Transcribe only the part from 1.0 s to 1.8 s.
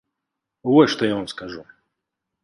я вам скажу!